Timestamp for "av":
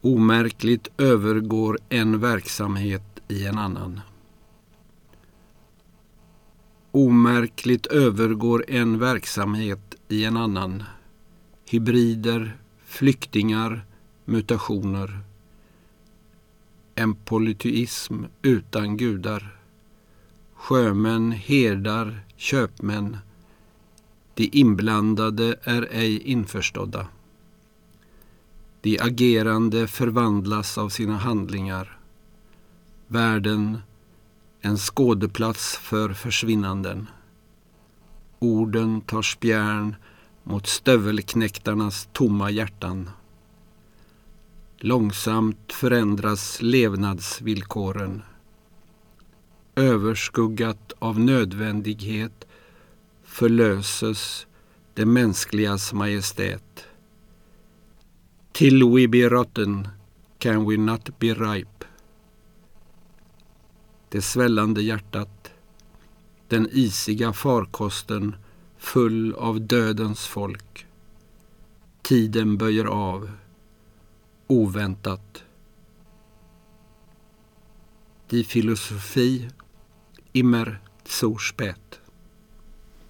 30.78-30.88, 50.98-51.20, 69.34-69.60, 72.84-73.30